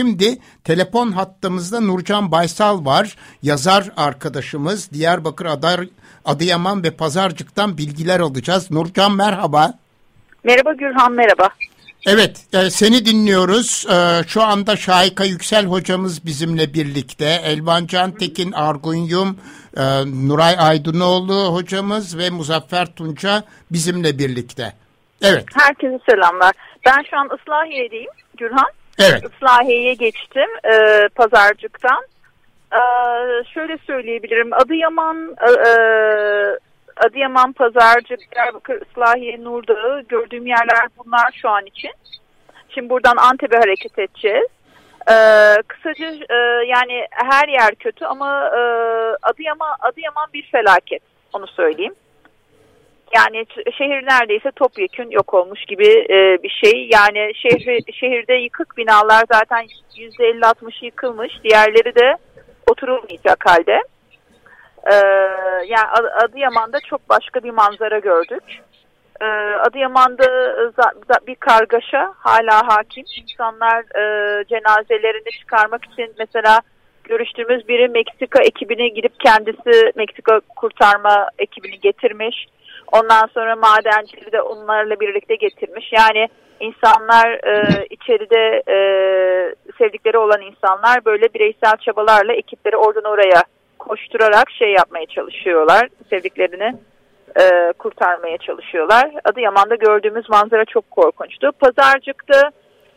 [0.00, 3.16] Şimdi telefon hattımızda Nurcan Baysal var.
[3.42, 5.80] Yazar arkadaşımız Diyarbakır Adar,
[6.24, 8.70] Adıyaman ve Pazarcık'tan bilgiler alacağız.
[8.70, 9.74] Nurcan merhaba.
[10.44, 11.48] Merhaba Gürhan merhaba.
[12.06, 13.86] Evet, e, seni dinliyoruz.
[13.90, 17.40] E, şu anda Şahika Yüksel hocamız bizimle birlikte.
[17.44, 19.38] Elvan Can Tekin Argunyum,
[19.76, 19.82] e,
[20.28, 24.72] Nuray Aydınoğlu hocamız ve Muzaffer Tunca bizimle birlikte.
[25.22, 25.44] Evet.
[25.54, 26.52] Herkese selamlar.
[26.86, 28.79] Ben şu an Islahiye'deyim Gürhan.
[29.00, 29.24] Evet.
[29.34, 32.04] Islahiye'ye geçtim e, Pazarcık'tan.
[32.72, 32.80] E,
[33.54, 34.52] şöyle söyleyebilirim.
[34.52, 35.70] Adıyaman, e, e
[36.96, 41.90] Adıyaman, Pazarcık, Diyarbakır, Islahiye, Nurdağı gördüğüm yerler bunlar şu an için.
[42.68, 44.46] Şimdi buradan Antep'e hareket edeceğiz.
[45.10, 48.60] Ee, kısaca e, yani her yer kötü ama e,
[49.22, 51.94] Adıyaman, Adıyaman bir felaket onu söyleyeyim.
[53.14, 53.46] Yani
[53.78, 56.88] şehir neredeyse topyekün yok olmuş gibi e, bir şey.
[56.92, 59.66] Yani şehri, şehirde yıkık binalar zaten
[59.96, 61.32] %50-60 yıkılmış.
[61.44, 62.16] Diğerleri de
[62.70, 63.82] oturulmayacak halde.
[64.86, 64.94] Ee,
[65.66, 65.88] yani
[66.24, 68.42] Adıyaman'da çok başka bir manzara gördük.
[69.20, 69.24] Ee,
[69.66, 73.04] Adıyaman'da bir kargaşa hala hakim.
[73.22, 76.60] İnsanlar e, cenazelerini çıkarmak için mesela
[77.04, 82.46] görüştüğümüz biri Meksika ekibine gidip kendisi Meksika kurtarma ekibini getirmiş.
[82.92, 85.92] Ondan sonra madencileri de onlarla birlikte getirmiş.
[85.92, 86.28] Yani
[86.60, 88.76] insanlar e, içeride e,
[89.78, 93.42] sevdikleri olan insanlar böyle bireysel çabalarla ekipleri oradan oraya
[93.78, 95.88] koşturarak şey yapmaya çalışıyorlar.
[96.10, 96.74] Sevdiklerini
[97.40, 99.10] e, kurtarmaya çalışıyorlar.
[99.24, 101.52] Adıyaman'da gördüğümüz manzara çok korkunçtu.
[101.60, 102.50] Pazarcık'ta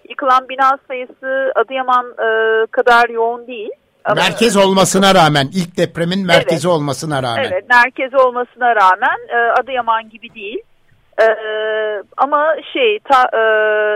[0.09, 2.27] yıkılan bina sayısı Adıyaman e,
[2.65, 3.71] kadar yoğun değil.
[4.15, 7.43] Merkez olmasına rağmen, ilk depremin merkezi evet, olmasına rağmen.
[7.51, 10.61] Evet, merkezi olmasına rağmen e, Adıyaman gibi değil.
[11.21, 11.25] E,
[12.17, 13.41] ama şey, ta, e,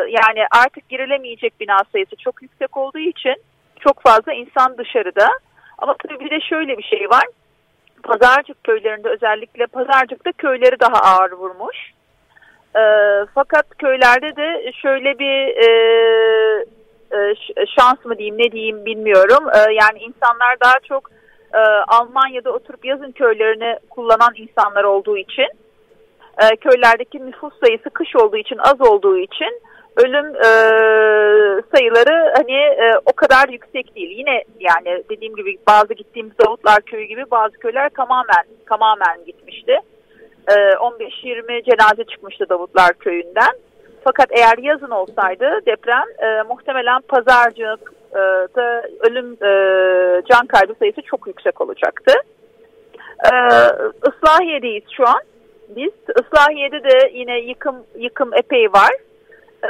[0.09, 3.35] yani artık girilemeyecek bina sayısı çok yüksek olduğu için
[3.79, 5.27] çok fazla insan dışarıda.
[5.77, 7.25] Ama tabii bir de şöyle bir şey var.
[8.03, 11.77] Pazarcık köylerinde özellikle Pazarcık'ta köyleri daha ağır vurmuş.
[12.75, 12.83] E,
[13.35, 15.67] fakat köylerde de şöyle bir e,
[17.79, 19.49] şans mı diyeyim ne diyeyim bilmiyorum.
[19.55, 21.11] E, yani insanlar daha çok
[21.53, 25.47] e, Almanya'da oturup yazın köylerini kullanan insanlar olduğu için
[26.43, 29.61] e, köylerdeki nüfus sayısı kış olduğu için az olduğu için
[29.97, 30.49] ölüm e,
[31.75, 34.17] sayıları hani e, o kadar yüksek değil.
[34.17, 39.79] Yine yani dediğim gibi bazı gittiğimiz Davutlar Köyü gibi bazı köyler tamamen tamamen gitmişti.
[40.47, 43.53] E, 15-20 cenaze çıkmıştı Davutlar Köyü'nden.
[44.03, 49.51] Fakat eğer yazın olsaydı deprem e, muhtemelen pazarcıkta e, ölüm e,
[50.31, 52.13] can kaybı sayısı çok yüksek olacaktı.
[53.25, 53.31] E,
[54.09, 55.21] Islahiye'deyiz şu an.
[55.75, 55.91] Biz
[56.23, 58.91] Islahiye'de de yine yıkım yıkım epey var
[59.63, 59.69] e,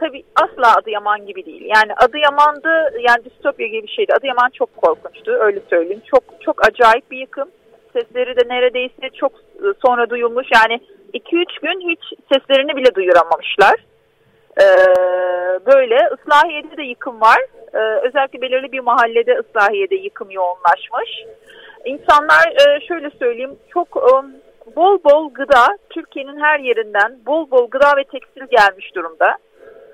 [0.00, 1.62] tabii asla Adıyaman gibi değil.
[1.76, 4.12] Yani Adıyaman'da yani distopya gibi bir şeydi.
[4.14, 6.02] Adıyaman çok korkunçtu öyle söyleyeyim.
[6.10, 7.48] Çok çok acayip bir yıkım.
[7.92, 10.46] Sesleri de neredeyse çok e, sonra duyulmuş.
[10.54, 10.80] Yani
[11.14, 12.00] 2-3 gün hiç
[12.32, 13.74] seslerini bile duyuramamışlar.
[14.60, 14.64] Ee,
[15.66, 17.38] böyle Islahiye'de de yıkım var.
[17.74, 21.24] Ee, özellikle belirli bir mahallede Islahiye'de yıkım yoğunlaşmış.
[21.84, 24.26] İnsanlar e, şöyle söyleyeyim çok um,
[24.76, 29.36] bol bol gıda Türkiye'nin her yerinden bol bol gıda ve tekstil gelmiş durumda.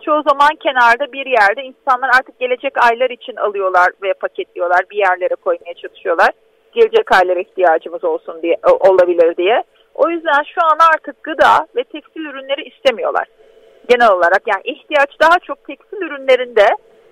[0.04, 5.34] Çoğu zaman kenarda bir yerde insanlar artık gelecek aylar için alıyorlar ve paketliyorlar bir yerlere
[5.34, 6.30] koymaya çalışıyorlar.
[6.76, 9.62] Gelecek aylara ihtiyacımız olsun diye olabilir diye.
[9.94, 13.26] O yüzden şu an artık gıda ve tekstil ürünleri istemiyorlar.
[13.88, 16.66] Genel olarak yani ihtiyaç daha çok tekstil ürünlerinde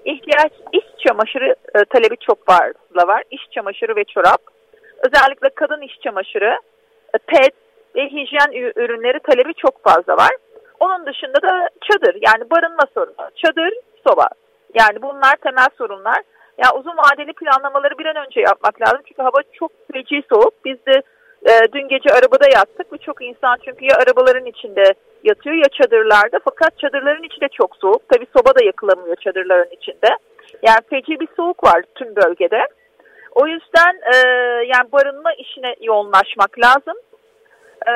[0.05, 3.23] ihtiyaç iş çamaşırı e, talebi çok fazla var.
[3.31, 4.41] İş çamaşırı ve çorap.
[5.07, 6.59] Özellikle kadın iş çamaşırı
[7.27, 7.55] pet
[7.97, 10.31] ve hijyen ürünleri talebi çok fazla var.
[10.81, 13.31] Onun dışında da çadır yani barınma sorunu.
[13.45, 13.73] Çadır,
[14.09, 14.29] soba.
[14.75, 16.23] Yani bunlar temel sorunlar.
[16.59, 19.01] Ya uzun vadeli planlamaları bir an önce yapmak lazım.
[19.09, 20.65] Çünkü hava çok feci soğuk.
[20.65, 21.03] Biz de
[21.51, 22.93] e, dün gece arabada yattık.
[22.93, 24.85] Birçok insan çünkü ya arabaların içinde
[25.25, 26.39] yatıyor ya çadırlarda.
[26.45, 28.03] Fakat çadırların içi de çok soğuk.
[28.09, 30.09] Tabii soba da yakılamıyor çadırların içinde.
[30.63, 32.67] Yani feci bir soğuk var tüm bölgede.
[33.35, 34.17] O yüzden e,
[34.73, 36.97] yani barınma işine yoğunlaşmak lazım.
[37.87, 37.93] Ee,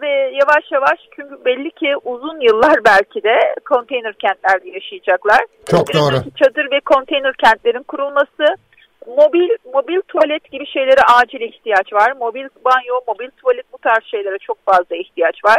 [0.00, 0.08] ve
[0.40, 5.40] yavaş yavaş çünkü belli ki uzun yıllar belki de konteyner kentlerde yaşayacaklar.
[5.70, 6.16] Çok doğru.
[6.36, 8.44] Çadır ve konteyner kentlerin kurulması,
[9.06, 12.12] mobil mobil tuvalet gibi şeylere acil ihtiyaç var.
[12.12, 15.58] Mobil banyo, mobil tuvalet bu tarz şeylere çok fazla ihtiyaç var.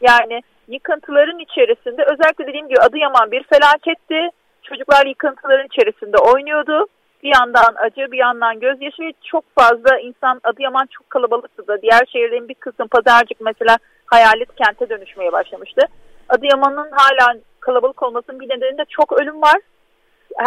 [0.00, 4.28] Yani yıkıntıların içerisinde özellikle dediğim gibi Adıyaman bir felaketti.
[4.62, 6.86] Çocuklar yıkıntıların içerisinde oynuyordu.
[7.26, 12.06] Bir yandan acı bir yandan gözyaşı ve çok fazla insan Adıyaman çok kalabalıktı da diğer
[12.12, 13.76] şehirlerin bir kısım Pazarcık mesela
[14.06, 15.86] hayalet kente dönüşmeye başlamıştı.
[16.28, 19.56] Adıyaman'ın hala kalabalık olmasının bir nedeni de çok ölüm var.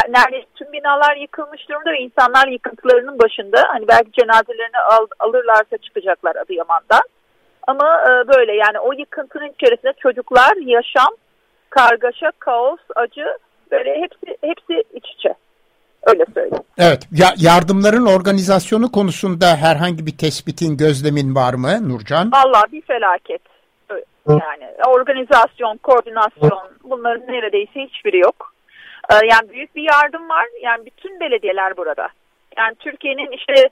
[0.09, 3.63] Neredeyse tüm binalar yıkılmış durumda ve insanlar yıkıntılarının başında.
[3.67, 7.03] Hani belki cenazelerini al, alırlarsa çıkacaklar Adıyaman'dan.
[7.67, 11.13] Ama e, böyle yani o yıkıntının içerisinde çocuklar, yaşam,
[11.69, 13.37] kargaşa, kaos, acı
[13.71, 15.35] böyle hepsi hepsi iç içe.
[16.03, 16.63] Öyle söyleyeyim.
[16.77, 17.07] Evet.
[17.11, 22.29] Ya, yardımların organizasyonu konusunda herhangi bir tespitin, gözlemin var mı Nurcan?
[22.31, 23.41] Allah bir felaket.
[24.29, 28.53] Yani organizasyon, koordinasyon bunların neredeyse hiçbiri yok.
[29.11, 30.45] Ee, yani büyük bir yardım var.
[30.61, 32.09] Yani bütün belediyeler burada.
[32.57, 33.69] Yani Türkiye'nin işte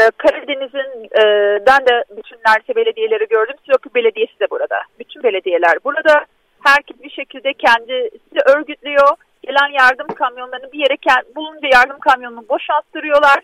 [0.00, 1.22] e, Karadeniz'in e,
[1.66, 3.56] ben de bütün neredeyse belediyeleri gördüm.
[3.64, 4.82] Sinop Belediyesi de burada.
[4.98, 6.24] Bütün belediyeler burada.
[6.60, 9.08] Herkes bir şekilde kendisi örgütlüyor
[9.50, 13.40] gelen yardım kamyonlarını bir yere bulunca yardım kamyonunu boşalttırıyorlar.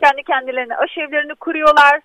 [0.00, 2.00] Kendi kendilerine aşevlerini kuruyorlar.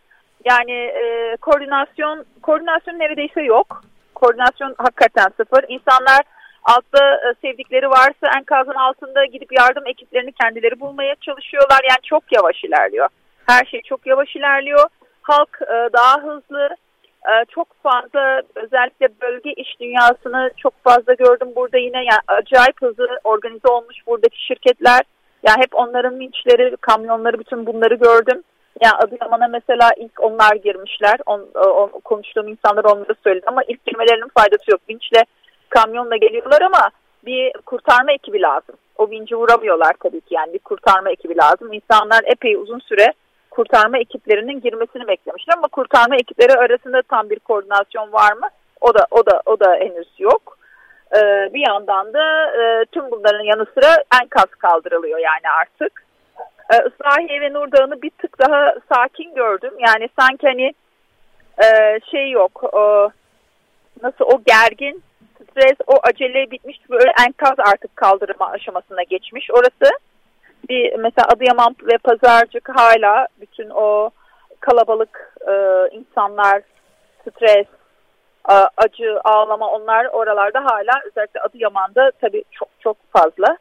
[0.45, 3.81] Yani e, koordinasyon koordinasyon neredeyse yok.
[4.15, 5.63] Koordinasyon hakikaten sıfır.
[5.67, 6.21] İnsanlar
[6.63, 11.79] altta e, sevdikleri varsa enkazın altında gidip yardım ekiplerini kendileri bulmaya çalışıyorlar.
[11.89, 13.09] Yani çok yavaş ilerliyor.
[13.47, 14.89] Her şey çok yavaş ilerliyor.
[15.21, 16.69] Halk e, daha hızlı,
[17.49, 23.67] çok fazla özellikle bölge iş dünyasını çok fazla gördüm burada yine yani acayip hızlı organize
[23.67, 25.01] olmuş buradaki şirketler.
[25.47, 28.43] Yani hep onların vinçleri, kamyonları bütün bunları gördüm.
[28.83, 31.19] Yani Adıyaman'a mesela ilk onlar girmişler.
[31.25, 34.81] On, on, konuştuğum insanlar onları söyledi ama ilk girmelerinin faydası yok.
[34.89, 35.23] Vinçle
[35.69, 36.89] kamyonla geliyorlar ama
[37.25, 38.75] bir kurtarma ekibi lazım.
[38.97, 41.73] O vinci vuramıyorlar tabii ki yani bir kurtarma ekibi lazım.
[41.73, 43.13] İnsanlar epey uzun süre
[43.57, 48.47] kurtarma ekiplerinin girmesini beklemişler ama kurtarma ekipleri arasında tam bir koordinasyon var mı?
[48.81, 50.57] O da o da o da henüz yok.
[51.15, 56.03] Ee, bir yandan da e, tüm bunların yanı sıra enkaz kaldırılıyor yani artık.
[56.73, 59.73] Ee, Islahiye ve Nurdağ'ını bir tık daha sakin gördüm.
[59.87, 60.73] Yani sanki hani
[61.63, 62.63] e, şey yok.
[62.73, 63.09] O,
[64.03, 65.03] nasıl o gergin
[65.35, 69.91] stres, o acele bitmiş böyle enkaz artık kaldırma aşamasına geçmiş orası
[70.69, 74.09] bir mesela Adıyaman ve Pazarcık hala bütün o
[74.59, 75.53] kalabalık e,
[75.91, 76.61] insanlar,
[77.21, 77.67] stres,
[78.49, 83.57] e, acı, ağlama onlar oralarda hala özellikle Adıyaman'da tabii çok çok fazla.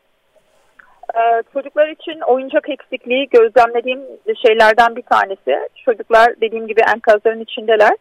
[1.15, 4.03] E, çocuklar için oyuncak eksikliği gözlemlediğim
[4.47, 5.69] şeylerden bir tanesi.
[5.85, 7.97] Çocuklar dediğim gibi enkazların içindeler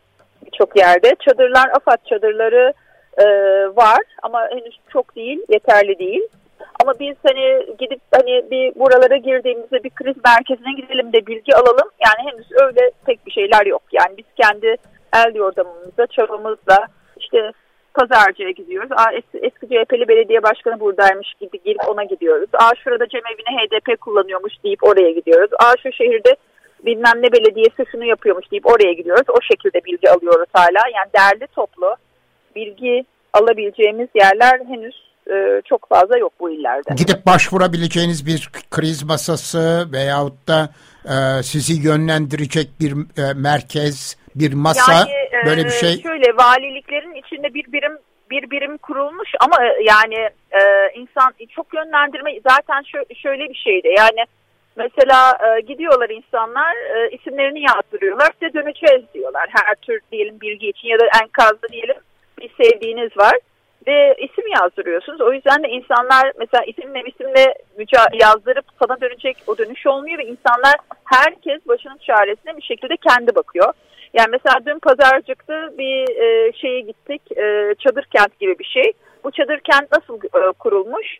[0.45, 1.15] birçok yerde.
[1.19, 2.73] Çadırlar, AFAD çadırları
[3.17, 3.25] e,
[3.75, 6.23] var ama henüz çok değil, yeterli değil.
[6.83, 11.89] Ama biz hani gidip hani bir buralara girdiğimizde bir kriz merkezine gidelim de bilgi alalım.
[12.05, 13.81] Yani henüz öyle pek bir şeyler yok.
[13.91, 14.75] Yani biz kendi
[15.13, 16.87] el yordamımızla, çabamızla
[17.17, 17.51] işte
[17.93, 18.91] pazarcıya gidiyoruz.
[18.91, 22.49] Aa, eski, eski CHP'li belediye başkanı buradaymış gibi girip ona gidiyoruz.
[22.53, 25.49] Aa şurada cemevine HDP kullanıyormuş deyip oraya gidiyoruz.
[25.59, 26.35] Aa şu şehirde
[26.85, 29.29] bilmem ne belediyesi şunu yapıyormuş deyip oraya gidiyoruz.
[29.29, 30.81] O şekilde bilgi alıyoruz hala.
[30.95, 31.95] Yani derli toplu
[32.55, 36.93] bilgi alabileceğimiz yerler henüz e, çok fazla yok bu illerde.
[36.95, 40.69] Gidip başvurabileceğiniz bir kriz masası veyahut da
[41.05, 46.01] e, sizi yönlendirecek bir e, merkez, bir masa yani, böyle bir şey.
[46.01, 47.97] Şöyle valiliklerin içinde bir birim
[48.29, 50.15] bir birim kurulmuş ama yani
[50.51, 50.61] e,
[50.95, 54.25] insan çok yönlendirme zaten şöyle, şöyle bir şeydi yani
[54.75, 60.87] mesela e, gidiyorlar insanlar e, isimlerini yazdırıyorlar size döneceğiz diyorlar her tür diyelim bilgi için
[60.87, 61.97] ya da enkazda diyelim
[62.39, 63.35] bir sevdiğiniz var
[63.87, 65.21] ve isim yazdırıyorsunuz.
[65.21, 67.53] O yüzden de insanlar mesela isimle isimle
[68.13, 70.75] yazdırıp sana dönecek o dönüş olmuyor ve insanlar
[71.05, 73.73] herkes başının çaresine bir şekilde kendi bakıyor.
[74.13, 78.91] Yani mesela dün pazarcıkta bir e, şeye gittik e, çadır kent gibi bir şey.
[79.23, 81.17] Bu çadır kent nasıl e, kurulmuş?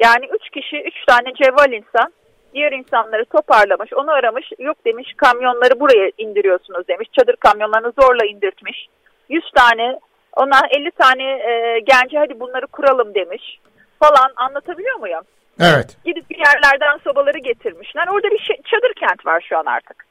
[0.00, 2.12] Yani üç kişi, üç tane cevval insan
[2.54, 7.08] diğer insanları toparlamış, onu aramış, yok demiş kamyonları buraya indiriyorsunuz demiş.
[7.18, 8.88] Çadır kamyonlarını zorla indirtmiş.
[9.28, 9.98] 100 tane
[10.36, 13.58] ona 50 tane e, genci hadi bunları kuralım demiş
[14.00, 15.22] falan anlatabiliyor muyum?
[15.60, 15.96] Evet.
[16.04, 18.06] Gidip bir yerlerden sobaları getirmişler.
[18.08, 20.06] Orada bir şey, çadır kent var şu an artık.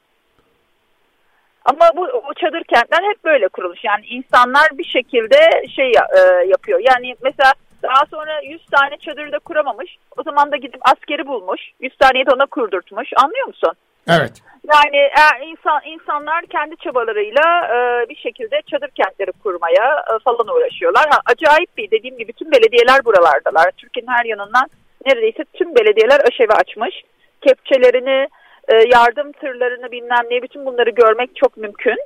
[1.64, 3.84] Ama bu o çadır kentler hep böyle kurulmuş.
[3.84, 6.80] Yani insanlar bir şekilde şey e, yapıyor.
[6.82, 7.52] Yani mesela
[7.82, 9.96] daha sonra 100 tane çadırı da kuramamış.
[10.16, 11.60] O zaman da gidip askeri bulmuş.
[11.80, 13.08] 100 taneyi de ona kurdurtmuş.
[13.16, 13.72] Anlıyor musun?
[14.08, 14.32] Evet.
[14.72, 21.04] Yani e, insan insanlar kendi çabalarıyla e, bir şekilde çadır kentleri kurmaya e, falan uğraşıyorlar.
[21.10, 23.70] Ha, acayip bir dediğim gibi tüm belediyeler buralardalar.
[23.76, 24.66] Türkiye'nin her yanından
[25.06, 27.02] neredeyse tüm belediyeler aşevi açmış.
[27.40, 28.28] Kepçelerini,
[28.68, 31.98] e, yardım tırlarını bilmem ne bütün bunları görmek çok mümkün.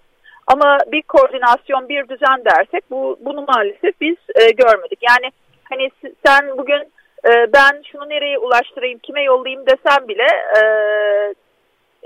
[0.46, 4.98] Ama bir koordinasyon, bir düzen dersek bu bunu maalesef biz e, görmedik.
[5.02, 5.32] Yani
[5.64, 5.90] hani
[6.26, 6.82] sen bugün
[7.24, 10.26] e, ben şunu nereye ulaştırayım, kime yollayayım desem bile
[10.58, 10.62] e,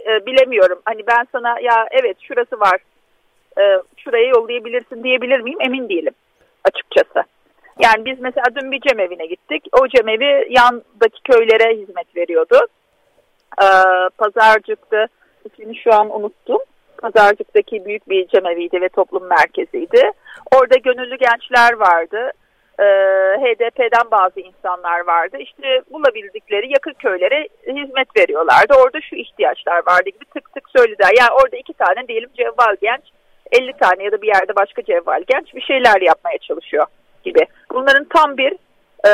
[0.06, 0.78] e, bilemiyorum.
[0.84, 2.80] Hani ben sana ya evet şurası var,
[3.58, 3.62] e,
[3.96, 6.14] şuraya yollayabilirsin diyebilir miyim emin değilim
[6.64, 7.24] açıkçası.
[7.80, 9.66] Yani biz mesela dün bir cemevine gittik.
[9.82, 12.58] O cemevi yandaki köylere hizmet veriyordu.
[13.62, 13.66] Ee,
[14.18, 15.06] Pazarcık'ta
[15.44, 16.58] ismini şu an unuttum.
[16.98, 20.10] Pazarcık'taki büyük bir cemeviydi ve toplum merkeziydi.
[20.54, 22.30] Orada gönüllü gençler vardı.
[22.78, 22.84] Ee,
[23.42, 25.36] HDP'den bazı insanlar vardı.
[25.40, 28.74] İşte bulabildikleri yakın köylere hizmet veriyorlardı.
[28.74, 31.10] Orada şu ihtiyaçlar vardı gibi tık tık söylediler.
[31.18, 33.02] Yani orada iki tane diyelim cevval genç,
[33.52, 36.86] 50 tane ya da bir yerde başka cevval genç bir şeyler yapmaya çalışıyor
[37.24, 37.46] gibi.
[37.74, 38.52] Bunların tam bir
[39.06, 39.10] e,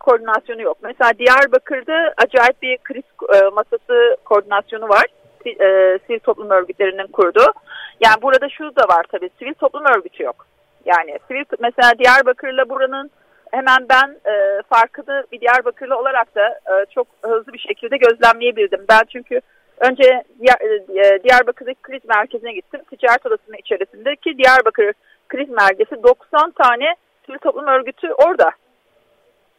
[0.00, 0.78] koordinasyonu yok.
[0.82, 5.06] Mesela Diyarbakır'da acayip bir kriz e, masası koordinasyonu var.
[5.46, 7.52] E, sivil toplum örgütlerinin kurduğu.
[8.00, 10.46] Yani burada şu da var tabii sivil toplum örgütü yok.
[10.86, 13.10] Yani sivil mesela Diyarbakır'la buranın
[13.50, 18.84] hemen ben e, farkını bir Diyarbakırlı olarak da e, çok hızlı bir şekilde gözlemleyebildim.
[18.88, 19.40] Ben çünkü
[19.78, 20.22] önce
[20.88, 22.80] e, Diyarbakır'daki kriz merkezine gittim.
[22.90, 24.92] Ticaret odasının içerisindeki Diyarbakır
[25.28, 26.94] kriz merkezi 90 tane
[27.26, 28.50] sivil toplum örgütü orada.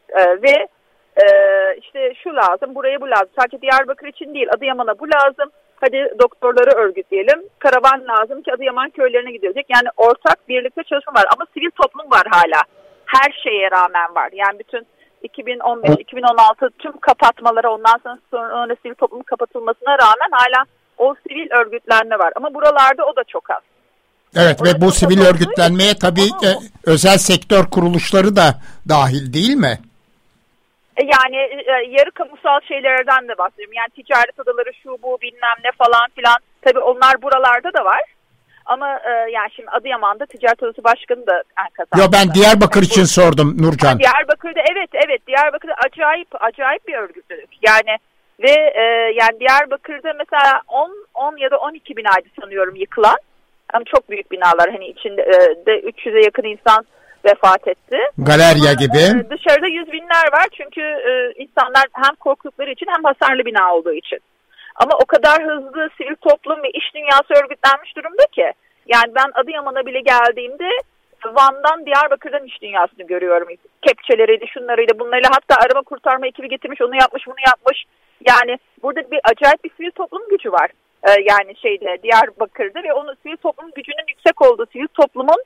[0.10, 0.68] E, ve
[1.24, 1.26] e,
[1.78, 3.30] işte şu lazım, buraya bu lazım.
[3.40, 5.52] Sadece Diyarbakır için değil, Adıyaman'a bu lazım.
[5.82, 7.40] Hadi doktorları örgütleyelim.
[7.60, 9.66] Karavan lazım ki Adıyaman köylerine gidilecek.
[9.76, 12.62] Yani ortak birlikte çalışma var ama sivil toplum var hala.
[13.06, 14.30] Her şeye rağmen var.
[14.34, 14.88] Yani bütün
[15.24, 20.66] 2015-2016 tüm kapatmalara ondan sonra, sonra sivil toplumun kapatılmasına rağmen hala
[20.98, 22.34] o sivil örgütlenme var.
[22.36, 23.62] Ama buralarda o da çok az.
[24.36, 26.50] Evet ve bu sivil örgütlenmeye tabii e,
[26.86, 28.56] özel sektör kuruluşları da
[28.90, 29.80] dahil değil mi?
[30.98, 33.74] E, yani e, yarı kamusal şeylerden de bahsediyorum.
[33.74, 36.38] Yani ticaret odaları şu bu bilmem ne falan filan.
[36.62, 38.02] Tabii onlar buralarda da var.
[38.66, 42.04] Ama e, yani şimdi Adıyaman'da ticaret odası başkanı da kazandı.
[42.04, 43.92] Yo ben Diyarbakır için bu, sordum Nurcan.
[43.92, 47.50] Ha, Diyarbakır'da evet evet Diyarbakır'da acayip acayip bir örgütlülük.
[47.68, 47.98] Yani
[48.40, 48.84] ve e,
[49.22, 53.18] yani Diyarbakır'da mesela 10 10 ya da 12 binaydı sanıyorum yıkılan.
[53.74, 56.86] Ama çok büyük binalar hani içinde e, de 300'e yakın insan
[57.28, 57.98] vefat etti.
[58.18, 59.04] Galerya gibi.
[59.20, 61.12] E, dışarıda yüz binler var çünkü e,
[61.44, 64.20] insanlar hem korktukları için hem hasarlı bina olduğu için.
[64.76, 68.52] Ama o kadar hızlı sivil toplum ve iş dünyası örgütlenmiş durumda ki.
[68.88, 70.70] Yani ben Adıyaman'a bile geldiğimde
[71.26, 73.48] Van'dan Diyarbakır'dan iş dünyasını görüyorum.
[73.82, 77.86] Kepçeleriydi, şunlarıydı, bunlarıyla hatta arama kurtarma ekibi getirmiş, onu yapmış, bunu yapmış.
[78.30, 80.70] Yani burada bir acayip bir sivil toplum gücü var.
[81.04, 85.44] Ee, yani şeyde Diyarbakır'da ve onun sivil toplum gücünün yüksek olduğu sivil toplumun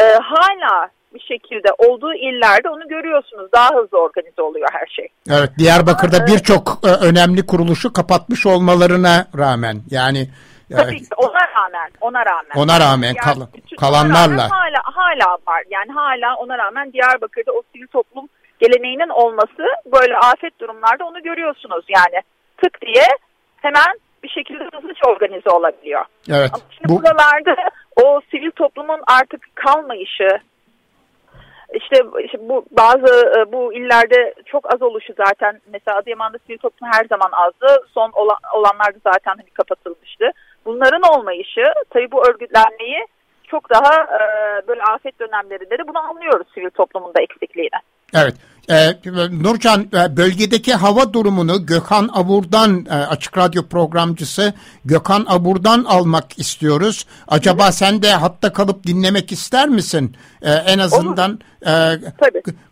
[0.00, 3.52] e, hala bir şekilde olduğu illerde onu görüyorsunuz.
[3.52, 5.08] Daha hızlı organize oluyor her şey.
[5.30, 10.28] Evet Diyarbakır'da birçok e, önemli kuruluşu kapatmış olmalarına rağmen yani
[10.70, 12.56] e, Tabii ki ona rağmen, ona rağmen.
[12.56, 13.40] Ona rağmen yani, kal
[13.80, 14.36] kalanlarla.
[14.36, 15.62] Rağmen hala, hala var.
[15.70, 18.28] Yani hala ona rağmen Diyarbakır'da o sivil toplum
[18.60, 21.84] geleneğinin olması böyle afet durumlarda onu görüyorsunuz.
[21.88, 22.22] Yani
[22.62, 23.06] tık diye
[23.56, 26.04] hemen bir şekilde hızlıca organize olabiliyor.
[26.30, 26.50] Evet.
[26.54, 27.02] Ama şimdi bu...
[27.02, 27.56] buralarda
[28.02, 30.28] o sivil toplumun artık kalmayışı,
[31.74, 36.88] işte, işte bu bazı e, bu illerde çok az oluşu zaten mesela Adıyaman'da sivil toplum
[36.92, 37.86] her zaman azdı.
[37.94, 40.30] Son olan, olanlarda zaten hani kapatılmıştı.
[40.64, 43.06] Bunların olmayışı tabii bu örgütlenmeyi
[43.44, 44.20] çok daha e,
[44.68, 47.80] böyle afet dönemlerinde de bunu anlıyoruz sivil toplumun da eksikliğini.
[48.14, 48.34] Evet.
[48.70, 48.94] Ee,
[49.42, 54.52] Nurcan e, bölgedeki hava durumunu Gökhan Abur'dan e, Açık Radyo programcısı
[54.84, 57.06] Gökhan Abur'dan almak istiyoruz.
[57.28, 60.16] Acaba sen de hatta kalıp dinlemek ister misin?
[60.42, 61.92] Ee, en azından e,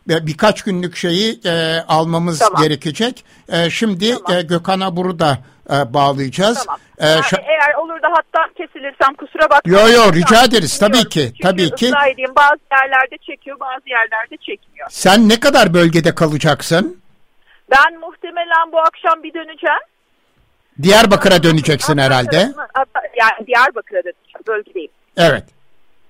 [0.09, 2.63] birkaç günlük şeyi e, almamız tamam.
[2.63, 3.25] gerekecek.
[3.49, 4.39] E, şimdi tamam.
[4.39, 5.39] e, Gökhan Abur'u da
[5.71, 6.65] e, bağlayacağız.
[6.65, 6.81] Tamam.
[7.03, 9.79] Ee, yani eğer olur da hatta kesilirsem kusura bakmayın.
[9.79, 11.25] Yo yo rica ederiz tabii ki.
[11.27, 11.93] Çünkü tabii ki.
[12.13, 14.87] Edeyim, bazı yerlerde çekiyor bazı yerlerde çekmiyor.
[14.91, 17.03] Sen ne kadar bölgede kalacaksın?
[17.71, 19.83] Ben muhtemelen bu akşam bir döneceğim.
[20.83, 22.37] Diyarbakır'a döneceksin herhalde.
[23.21, 24.91] Yani Diyarbakır'a döneceğim bölgedeyim.
[25.17, 25.45] Evet.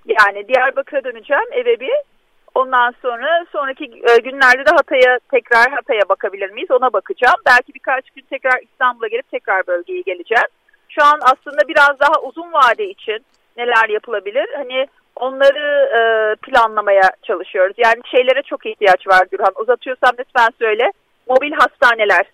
[0.06, 2.11] Yani Diyarbakır'a döneceğim eve bir.
[2.54, 7.36] Ondan sonra sonraki e, günlerde de Hatay'a tekrar Hatay'a bakabilir miyiz ona bakacağım.
[7.46, 10.48] Belki birkaç gün tekrar İstanbul'a gelip tekrar bölgeye geleceğim.
[10.88, 13.24] Şu an aslında biraz daha uzun vade için
[13.56, 14.46] neler yapılabilir?
[14.56, 16.00] Hani onları e,
[16.34, 17.74] planlamaya çalışıyoruz.
[17.78, 19.52] Yani şeylere çok ihtiyaç var Gürhan.
[19.56, 20.92] Uzatıyorsam lütfen söyle.
[21.28, 22.26] Mobil hastaneler.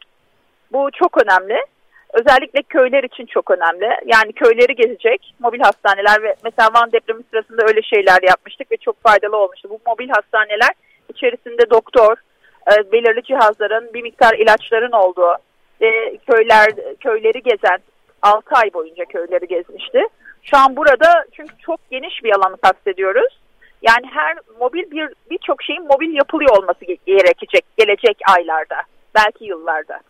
[0.72, 1.64] Bu çok önemli.
[2.12, 3.90] Özellikle köyler için çok önemli.
[4.06, 9.02] Yani köyleri gezecek mobil hastaneler ve mesela Van depremi sırasında öyle şeyler yapmıştık ve çok
[9.02, 9.70] faydalı olmuştu.
[9.70, 10.72] Bu mobil hastaneler
[11.08, 12.16] içerisinde doktor,
[12.72, 15.34] e, belirli cihazların, bir miktar ilaçların olduğu
[15.80, 16.68] ve köyler
[17.00, 17.78] köyleri gezen
[18.22, 20.02] 6 ay boyunca köyleri gezmişti.
[20.42, 23.38] Şu an burada çünkü çok geniş bir alanı kastediyoruz.
[23.82, 28.76] Yani her mobil bir birçok şeyin mobil yapılıyor olması gerekecek gelecek aylarda,
[29.14, 30.00] belki yıllarda.